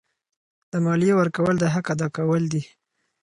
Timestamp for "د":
0.71-0.73, 1.59-1.65